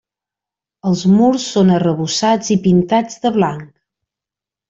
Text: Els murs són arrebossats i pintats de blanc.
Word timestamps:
Els 0.91 1.03
murs 1.17 1.45
són 1.57 1.69
arrebossats 1.75 2.49
i 2.57 2.59
pintats 2.65 3.21
de 3.27 3.35
blanc. 3.39 3.69